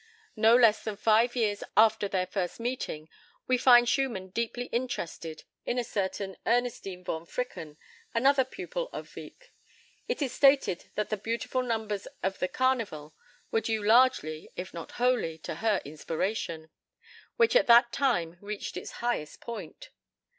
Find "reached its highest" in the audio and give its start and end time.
18.41-19.39